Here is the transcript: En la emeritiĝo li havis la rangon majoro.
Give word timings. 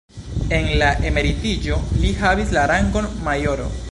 En 0.59 0.69
la 0.81 0.87
emeritiĝo 1.09 1.77
li 2.01 2.15
havis 2.23 2.57
la 2.59 2.65
rangon 2.75 3.09
majoro. 3.31 3.73